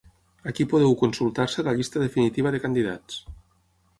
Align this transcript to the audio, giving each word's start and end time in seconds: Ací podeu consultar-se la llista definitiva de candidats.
Ací 0.51 0.63
podeu 0.71 0.95
consultar-se 1.01 1.65
la 1.67 1.75
llista 1.79 2.03
definitiva 2.05 2.53
de 2.57 2.61
candidats. 2.65 3.21